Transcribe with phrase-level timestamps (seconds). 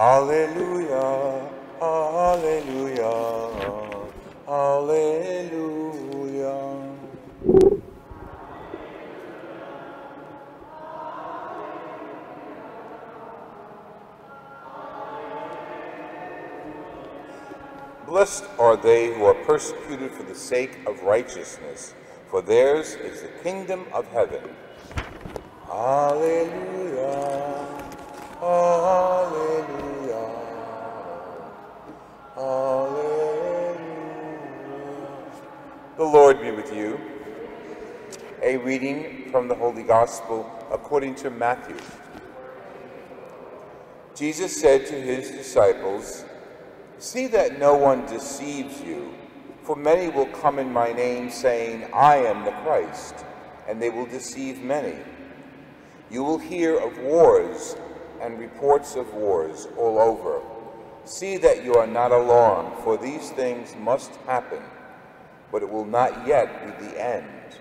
[0.00, 3.52] Hallelujah, hallelujah,
[4.46, 5.76] hallelujah.
[18.06, 21.92] Blessed are they who are persecuted for the sake of righteousness,
[22.30, 24.40] for theirs is the kingdom of heaven.
[25.66, 26.79] Hallelujah.
[38.50, 41.76] A reading from the Holy Gospel according to Matthew.
[44.16, 46.24] Jesus said to his disciples,
[46.98, 49.14] See that no one deceives you,
[49.62, 53.14] for many will come in my name, saying, I am the Christ,
[53.68, 54.98] and they will deceive many.
[56.10, 57.76] You will hear of wars
[58.20, 60.42] and reports of wars all over.
[61.04, 64.64] See that you are not alarmed, for these things must happen,
[65.52, 67.59] but it will not yet be the end.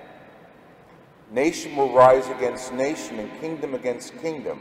[1.32, 4.60] Nation will rise against nation, and kingdom against kingdom.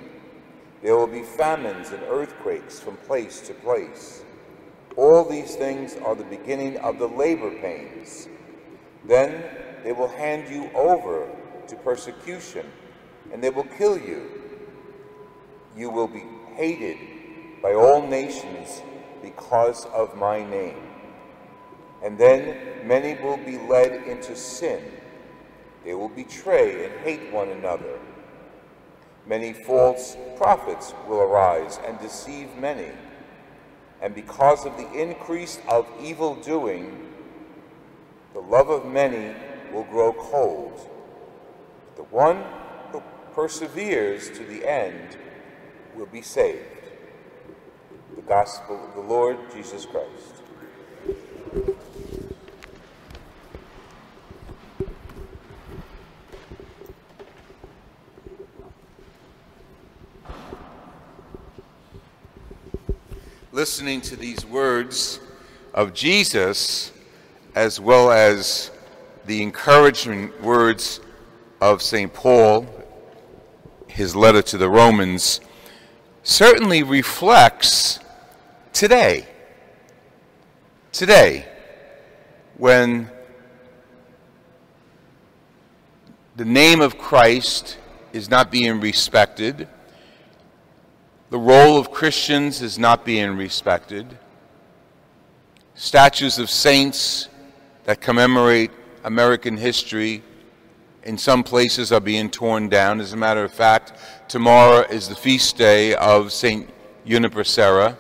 [0.83, 4.23] There will be famines and earthquakes from place to place.
[4.97, 8.29] All these things are the beginning of the labor pains.
[9.05, 9.45] Then
[9.83, 11.29] they will hand you over
[11.69, 12.67] to persecution,
[13.33, 14.31] and they will kill you.
[15.77, 16.25] You will be
[16.55, 16.99] hated
[17.63, 18.83] by all nations
[19.23, 20.83] because of my name.
[22.03, 24.83] And then many will be led into sin.
[25.89, 27.99] They will betray and hate one another.
[29.27, 32.91] Many false prophets will arise and deceive many
[34.01, 37.09] and because of the increase of evil doing,
[38.33, 39.35] the love of many
[39.73, 40.89] will grow cold.
[41.97, 42.45] But The one
[42.93, 43.03] who
[43.35, 45.17] perseveres to the end
[45.97, 46.65] will be saved.
[48.15, 50.38] The Gospel of the Lord Jesus Christ.
[63.59, 65.19] Listening to these words
[65.75, 66.93] of Jesus,
[67.57, 68.71] as well as
[69.27, 71.01] the encouraging words
[71.61, 72.15] of St.
[72.15, 72.69] Paul,
[73.89, 75.41] his letter to the Romans,
[76.23, 77.99] certainly reflects
[78.73, 79.27] today.
[80.93, 81.45] Today,
[82.59, 83.11] when
[86.37, 87.77] the name of Christ
[88.13, 89.67] is not being respected,
[91.31, 94.19] the role of Christians is not being respected.
[95.75, 97.29] Statues of saints
[97.85, 98.71] that commemorate
[99.05, 100.23] American history
[101.03, 103.01] in some places are being torn down.
[103.01, 103.93] As a matter of fact,
[104.29, 106.69] tomorrow is the feast day of St.
[107.07, 107.99] Junipero Serra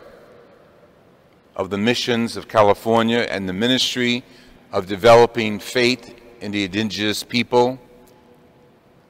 [1.54, 4.24] of the missions of California and the ministry
[4.72, 7.78] of developing faith in the indigenous people.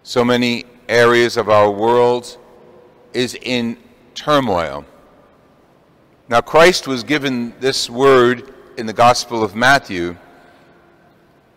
[0.03, 2.39] So many areas of our world
[3.12, 3.77] is in
[4.19, 4.84] turmoil.
[6.29, 10.17] Now, Christ was given this word in the Gospel of Matthew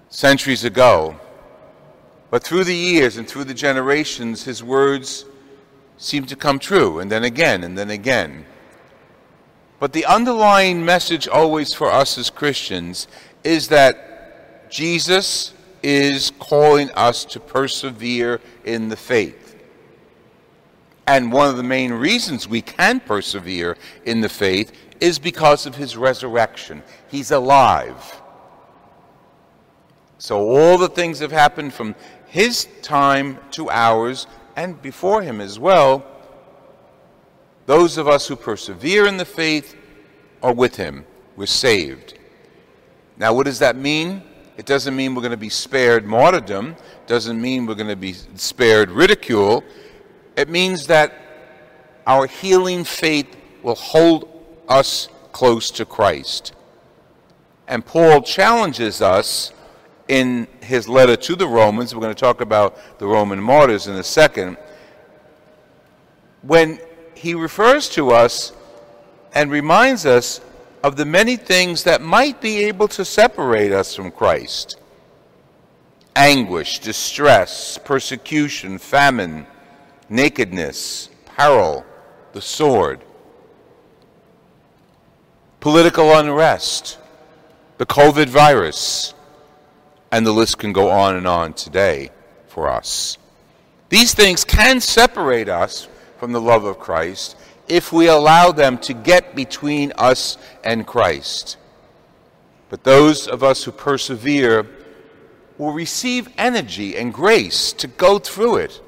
[0.10, 1.20] centuries ago.
[2.30, 5.26] But through the years and through the generations, his words
[5.98, 8.46] seem to come true, and then again, and then again.
[9.80, 13.08] But the underlying message always for us as Christians
[13.44, 19.61] is that Jesus is calling us to persevere in the faith.
[21.08, 25.76] And one of the main reasons we can persevere in the faith is because of
[25.76, 26.84] his resurrection.
[27.10, 28.22] He's alive.
[30.20, 31.96] So all the things that have happened from
[32.28, 36.06] his time to ours and before him as well.
[37.66, 39.76] Those of us who persevere in the faith
[40.44, 41.06] are with him.
[41.36, 42.18] We're saved.
[43.18, 44.24] Now, what does that mean?
[44.58, 46.76] It doesn't mean we're going to be spared martyrdom,
[47.08, 49.64] doesn't mean we're going to be spared ridicule.
[50.36, 51.14] It means that
[52.08, 53.28] our healing faith
[53.64, 54.28] will hold
[54.68, 56.54] us close to Christ.
[57.68, 59.54] And Paul challenges us
[60.08, 61.96] in his letter to the Romans.
[61.96, 64.58] We're going to talk about the Roman martyrs in a second.
[66.42, 66.80] When
[67.16, 68.52] he refers to us
[69.34, 70.42] and reminds us
[70.84, 74.78] of the many things that might be able to separate us from Christ
[76.14, 79.48] anguish, distress, persecution, famine,
[80.12, 81.86] nakedness, peril,
[82.34, 83.00] the sword,
[85.62, 87.00] political unrest,
[87.78, 89.14] the COVID virus,
[90.12, 92.10] and the list can go on and on today
[92.48, 93.18] for us.
[93.88, 95.88] These things can separate us
[96.20, 97.38] from the love of Christ
[97.70, 101.56] if we allow them to get between us and Christ.
[102.70, 104.66] But those of us who persevere
[105.58, 108.82] will receive energy and grace to go through it,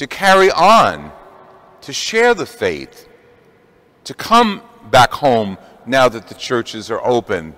[0.00, 1.12] to carry on,
[1.82, 3.06] to share the faith,
[4.02, 7.54] to come back home now that the churches are open,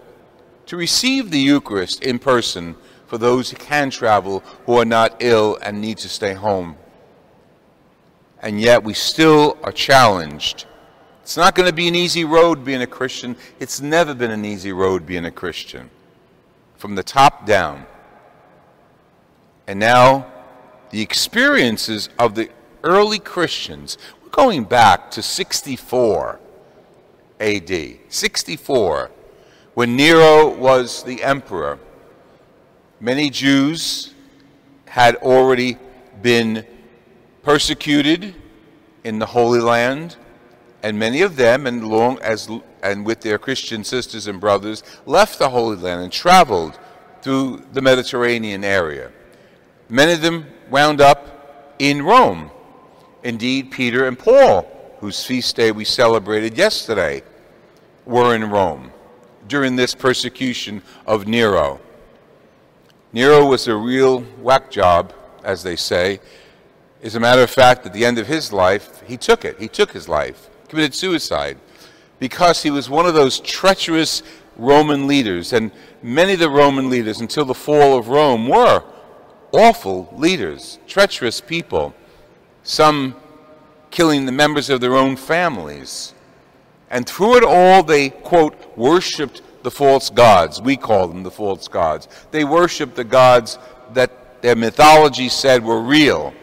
[0.67, 2.75] to receive the Eucharist in person
[3.07, 6.75] for those who can travel who are not ill and need to stay home.
[8.41, 10.67] And yet we still are challenged.
[11.23, 13.37] It's not going to be an easy road being a Christian.
[13.61, 15.91] It's never been an easy road being a Christian.
[16.77, 17.87] From the top down.
[19.69, 20.32] And now,
[20.93, 22.51] the experiences of the
[22.85, 26.39] early Christians, we're going back to 64
[27.41, 27.99] AD.
[28.09, 29.11] 64,
[29.75, 31.79] when Nero was the emperor.
[33.01, 34.15] Many Jews
[34.87, 35.79] had already
[36.21, 36.65] been
[37.43, 38.35] persecuted
[39.03, 40.17] in the Holy Land,
[40.83, 42.49] and many of them, and long as
[42.83, 46.79] and with their Christian sisters and brothers, left the Holy Land and traveled
[47.23, 49.11] through the Mediterranean area.
[49.93, 52.51] Many of them wound up in Rome.
[53.25, 54.63] Indeed, Peter and Paul,
[55.01, 57.23] whose feast day we celebrated yesterday,
[58.07, 58.91] were in Rome
[59.49, 61.79] during this persecution of Nero.
[63.13, 65.13] Nero was a real whack job,
[65.45, 66.21] as they say.
[67.03, 69.61] As a matter of fact, at the end of his life, he took it.
[69.61, 71.59] He took his life, committed suicide,
[72.19, 74.23] because he was one of those treacherous
[74.57, 75.53] Roman leaders.
[75.53, 75.71] And
[76.03, 78.83] many of the Roman leaders, until the fall of Rome, were
[79.53, 81.95] awful leaders, treacherous people,
[82.63, 83.15] some
[83.91, 86.15] killing the members of their own families.
[86.91, 90.61] And through it all, they, quote, worshiped the false gods.
[90.61, 92.09] We call them the false gods.
[92.31, 93.59] They worshiped the gods
[93.93, 96.35] that their mythology said were real.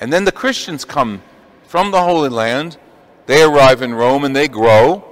[0.00, 1.22] And then the Christians come
[1.64, 2.78] from the Holy Land.
[3.26, 5.04] They arrive in Rome and they grow.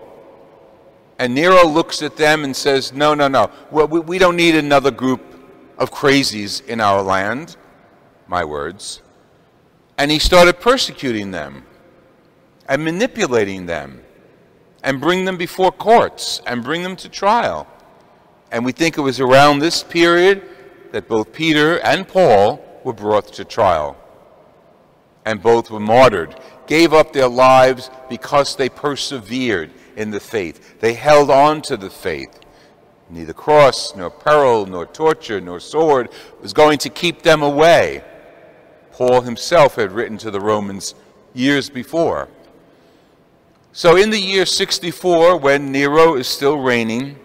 [1.19, 3.51] And Nero looks at them and says, No, no, no.
[3.71, 5.28] Well, we, we don't need another group
[5.79, 7.57] of crazies in our land,
[8.27, 9.01] my words,
[9.97, 11.65] and he started persecuting them
[12.69, 14.03] and manipulating them
[14.83, 17.67] and bring them before courts and bring them to trial.
[18.51, 20.43] And we think it was around this period
[20.93, 23.97] that both Peter and Paul were brought to trial.
[25.25, 30.81] And both were martyred, gave up their lives because they persevered in the faith.
[30.81, 32.41] They held on to the faith.
[33.11, 36.11] Neither cross, nor peril, nor torture, nor sword
[36.43, 38.05] was going to keep them away.
[38.93, 40.95] Paul himself had written to the Romans
[41.33, 42.29] years before.
[43.73, 47.17] So, in the year 64, when Nero is still reigning,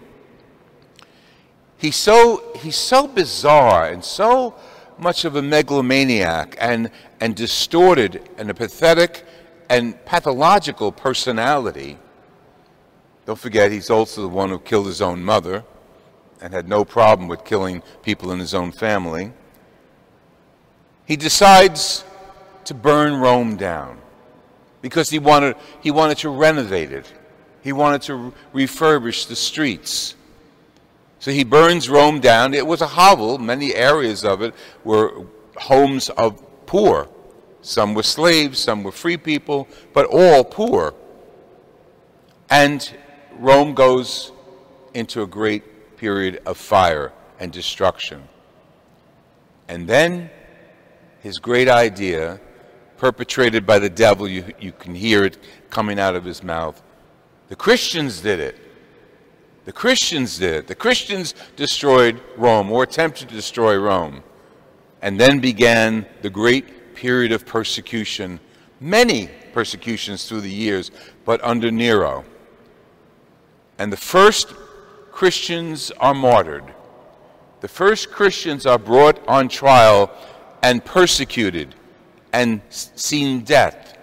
[1.76, 4.54] he's so, he's so bizarre and so
[4.96, 9.26] much of a megalomaniac and, and distorted and a pathetic
[9.68, 11.98] and pathological personality.
[13.26, 15.64] Don't forget, he's also the one who killed his own mother
[16.44, 19.32] and had no problem with killing people in his own family,
[21.06, 22.04] he decides
[22.64, 23.98] to burn Rome down
[24.82, 27.10] because he wanted, he wanted to renovate it.
[27.62, 30.16] He wanted to refurbish the streets.
[31.18, 32.52] So he burns Rome down.
[32.52, 33.38] It was a hovel.
[33.38, 35.24] Many areas of it were
[35.56, 37.08] homes of poor.
[37.62, 40.92] Some were slaves, some were free people, but all poor.
[42.50, 42.86] And
[43.38, 44.30] Rome goes
[44.92, 45.73] into a great
[46.04, 48.22] period of fire and destruction.
[49.68, 50.28] And then
[51.20, 52.38] his great idea,
[52.98, 55.38] perpetrated by the devil, you, you can hear it
[55.70, 56.82] coming out of his mouth.
[57.48, 58.56] The Christians did it.
[59.64, 60.66] The Christians did it.
[60.66, 64.22] The Christians destroyed Rome or attempted to destroy Rome.
[65.00, 68.40] And then began the great period of persecution,
[68.78, 70.90] many persecutions through the years,
[71.24, 72.26] but under Nero.
[73.78, 74.48] And the first
[75.14, 76.74] Christians are martyred.
[77.60, 80.10] The first Christians are brought on trial
[80.60, 81.76] and persecuted
[82.32, 83.96] and seen death.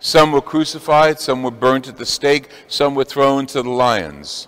[0.00, 4.46] Some were crucified, some were burnt at the stake, some were thrown to the lions.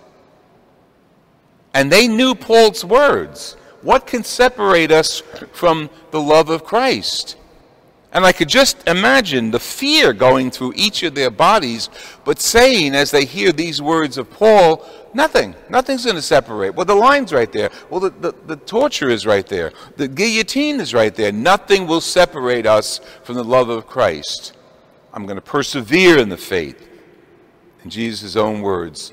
[1.72, 3.54] And they knew Paul's words.
[3.80, 5.22] What can separate us
[5.52, 7.36] from the love of Christ?
[8.16, 11.90] And I could just imagine the fear going through each of their bodies,
[12.24, 16.74] but saying as they hear these words of Paul, nothing, nothing's going to separate.
[16.74, 17.70] Well, the line's right there.
[17.90, 19.70] Well, the, the, the, torture is right there.
[19.98, 21.30] The guillotine is right there.
[21.30, 24.56] Nothing will separate us from the love of Christ.
[25.12, 26.88] I'm going to persevere in the faith.
[27.84, 29.12] In Jesus' own words,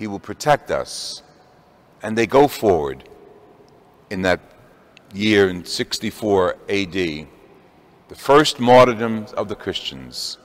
[0.00, 1.22] He will protect us.
[2.02, 3.08] And they go forward
[4.10, 4.40] in that
[5.12, 7.28] year in 64 AD
[8.14, 10.38] the first martyrdom of the Christians.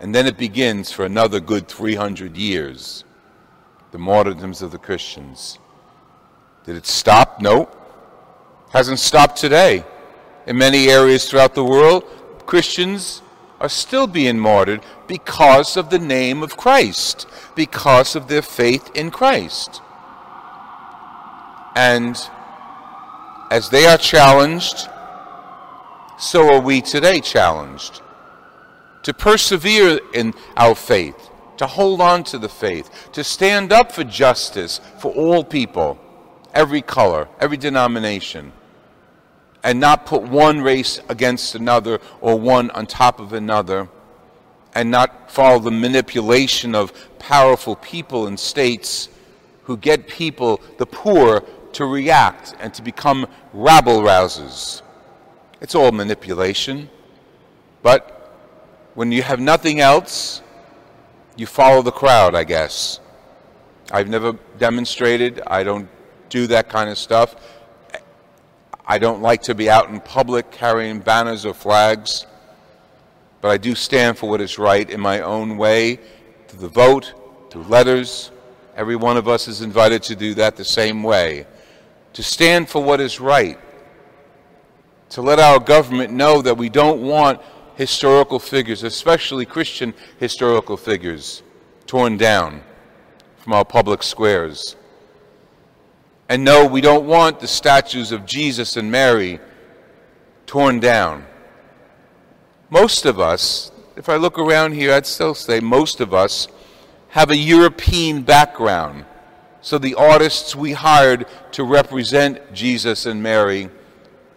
[0.00, 3.04] And then it begins for another good 300 years,
[3.92, 5.60] the martyrdoms of the Christians.
[6.64, 7.40] Did it stop?
[7.40, 7.68] No.
[8.70, 9.84] Hasn't stopped today.
[10.48, 12.02] In many areas throughout the world,
[12.44, 13.22] Christians
[13.60, 19.12] are still being martyred because of the name of Christ, because of their faith in
[19.12, 19.80] Christ.
[21.76, 22.16] And
[23.48, 24.88] as they are challenged
[26.20, 28.02] so are we today challenged
[29.02, 34.04] to persevere in our faith, to hold on to the faith, to stand up for
[34.04, 35.98] justice for all people,
[36.52, 38.52] every color, every denomination,
[39.64, 43.88] and not put one race against another or one on top of another,
[44.74, 49.08] and not follow the manipulation of powerful people and states
[49.62, 51.40] who get people, the poor,
[51.72, 54.82] to react and to become rabble rousers.
[55.60, 56.88] It's all manipulation.
[57.82, 58.16] But
[58.94, 60.42] when you have nothing else,
[61.36, 63.00] you follow the crowd, I guess.
[63.92, 65.42] I've never demonstrated.
[65.46, 65.88] I don't
[66.28, 67.34] do that kind of stuff.
[68.86, 72.26] I don't like to be out in public carrying banners or flags.
[73.40, 75.98] But I do stand for what is right in my own way,
[76.48, 77.14] through the vote,
[77.50, 78.30] through letters.
[78.76, 81.46] Every one of us is invited to do that the same way.
[82.14, 83.58] To stand for what is right
[85.10, 87.40] to let our government know that we don't want
[87.74, 91.42] historical figures, especially Christian historical figures,
[91.86, 92.62] torn down
[93.38, 94.76] from our public squares.
[96.28, 99.40] And no, we don't want the statues of Jesus and Mary
[100.46, 101.26] torn down.
[102.68, 106.46] Most of us, if I look around here, I'd still say most of us
[107.08, 109.04] have a European background.
[109.60, 113.70] So the artists we hired to represent Jesus and Mary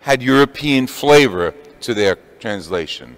[0.04, 3.16] had European flavor to their translation.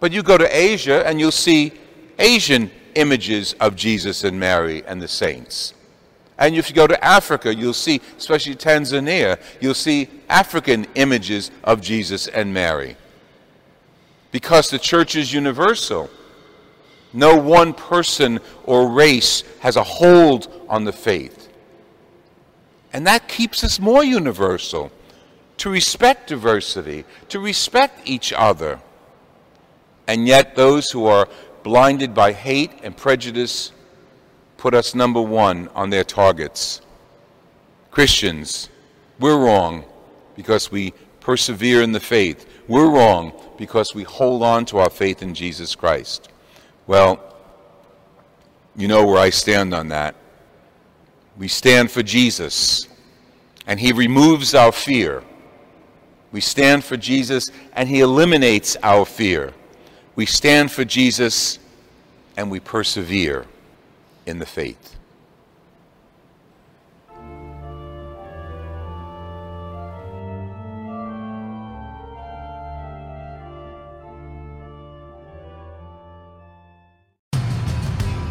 [0.00, 1.74] But you go to Asia and you'll see
[2.18, 5.74] Asian images of Jesus and Mary and the saints.
[6.38, 11.82] And if you go to Africa, you'll see, especially Tanzania, you'll see African images of
[11.82, 12.96] Jesus and Mary.
[14.32, 16.08] Because the church is universal.
[17.12, 21.50] No one person or race has a hold on the faith.
[22.94, 24.90] And that keeps us more universal
[25.66, 28.78] to respect diversity, to respect each other.
[30.06, 31.28] And yet, those who are
[31.64, 33.72] blinded by hate and prejudice
[34.58, 36.82] put us number one on their targets.
[37.90, 38.68] Christians,
[39.18, 39.84] we're wrong
[40.36, 42.46] because we persevere in the faith.
[42.68, 46.28] We're wrong because we hold on to our faith in Jesus Christ.
[46.86, 47.18] Well,
[48.76, 50.14] you know where I stand on that.
[51.36, 52.86] We stand for Jesus,
[53.66, 55.24] and He removes our fear.
[56.32, 59.54] We stand for Jesus and he eliminates our fear.
[60.14, 61.58] We stand for Jesus
[62.36, 63.46] and we persevere
[64.26, 64.96] in the faith.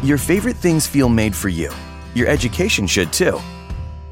[0.02, 1.72] Your favorite things feel made for you.
[2.14, 3.40] Your education should too.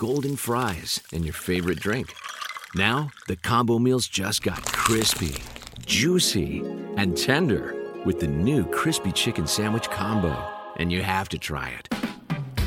[0.00, 2.14] golden fries, and your favorite drink.
[2.74, 5.36] Now, the combo meals just got crispy,
[5.84, 6.60] juicy,
[6.96, 7.76] and tender
[8.06, 10.34] with the new Crispy Chicken Sandwich combo.
[10.76, 11.86] And you have to try it.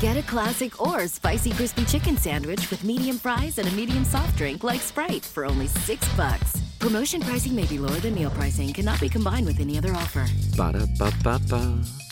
[0.00, 4.36] Get a classic or spicy crispy chicken sandwich with medium fries and a medium soft
[4.36, 6.62] drink like Sprite for only six bucks.
[6.78, 10.26] Promotion pricing may be lower than meal pricing, cannot be combined with any other offer.
[10.56, 12.03] Ba da ba ba ba.